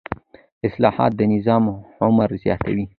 اصلاحات 0.67 1.11
د 1.19 1.21
نظام 1.33 1.63
عمر 2.03 2.29
زیاتوي 2.43 2.85